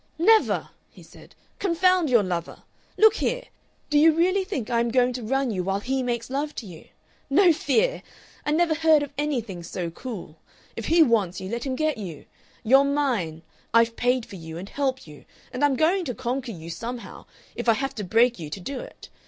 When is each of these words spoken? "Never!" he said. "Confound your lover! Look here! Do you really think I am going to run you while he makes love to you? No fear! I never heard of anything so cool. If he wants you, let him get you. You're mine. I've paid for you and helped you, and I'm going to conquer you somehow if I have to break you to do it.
"Never!" 0.17 0.69
he 0.89 1.03
said. 1.03 1.35
"Confound 1.59 2.09
your 2.09 2.23
lover! 2.23 2.63
Look 2.97 3.17
here! 3.17 3.43
Do 3.91 3.99
you 3.99 4.11
really 4.11 4.43
think 4.43 4.67
I 4.71 4.79
am 4.79 4.89
going 4.89 5.13
to 5.13 5.21
run 5.21 5.51
you 5.51 5.63
while 5.63 5.79
he 5.79 6.01
makes 6.01 6.31
love 6.31 6.55
to 6.55 6.65
you? 6.65 6.87
No 7.29 7.53
fear! 7.53 8.01
I 8.43 8.49
never 8.49 8.73
heard 8.73 9.03
of 9.03 9.13
anything 9.15 9.61
so 9.61 9.91
cool. 9.91 10.39
If 10.75 10.87
he 10.87 11.03
wants 11.03 11.39
you, 11.39 11.49
let 11.49 11.67
him 11.67 11.75
get 11.75 11.99
you. 11.99 12.25
You're 12.63 12.83
mine. 12.83 13.43
I've 13.75 13.95
paid 13.95 14.25
for 14.25 14.37
you 14.37 14.57
and 14.57 14.69
helped 14.69 15.05
you, 15.07 15.23
and 15.53 15.63
I'm 15.63 15.75
going 15.75 16.03
to 16.05 16.15
conquer 16.15 16.51
you 16.51 16.71
somehow 16.71 17.27
if 17.55 17.69
I 17.69 17.73
have 17.73 17.93
to 17.93 18.03
break 18.03 18.39
you 18.39 18.49
to 18.49 18.59
do 18.59 18.79
it. 18.79 19.09